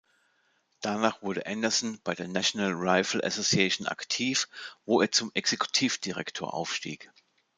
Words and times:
Danach 0.81 1.21
wurde 1.21 1.45
Anderson 1.45 1.99
bei 2.03 2.15
der 2.15 2.27
National 2.27 2.71
Rifle 2.73 3.23
Association 3.23 3.85
aktiv, 3.87 4.49
wo 4.83 4.99
er 4.99 5.11
zum 5.11 5.29
Exekutivdirektor 5.35 6.55
aufstieg. 6.55 7.11